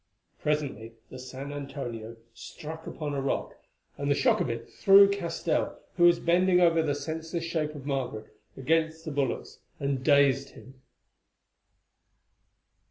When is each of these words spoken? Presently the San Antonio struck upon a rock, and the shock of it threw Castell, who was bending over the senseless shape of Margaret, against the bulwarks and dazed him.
Presently 0.41 0.93
the 1.11 1.19
San 1.19 1.53
Antonio 1.53 2.17
struck 2.33 2.87
upon 2.87 3.13
a 3.13 3.21
rock, 3.21 3.53
and 3.99 4.09
the 4.09 4.15
shock 4.15 4.41
of 4.41 4.49
it 4.49 4.67
threw 4.67 5.07
Castell, 5.07 5.79
who 5.95 6.05
was 6.05 6.19
bending 6.19 6.59
over 6.59 6.81
the 6.81 6.95
senseless 6.95 7.43
shape 7.43 7.75
of 7.75 7.85
Margaret, 7.85 8.35
against 8.57 9.05
the 9.05 9.11
bulwarks 9.11 9.59
and 9.79 10.03
dazed 10.03 10.55
him. 10.55 10.81